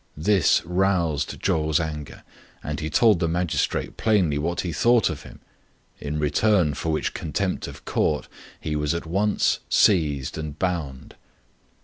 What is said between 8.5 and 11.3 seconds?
he was at once seized and bound.